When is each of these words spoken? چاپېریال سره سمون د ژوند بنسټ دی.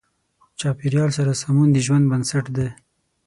چاپېریال 0.59 1.09
سره 1.17 1.31
سمون 1.41 1.67
د 1.73 1.77
ژوند 1.85 2.05
بنسټ 2.11 2.45
دی. 2.55 2.69